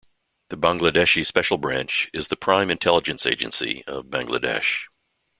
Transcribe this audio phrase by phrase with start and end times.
[0.49, 4.85] The Bangladeshi Special Branch is the prime intelligence agency of Bangladesh.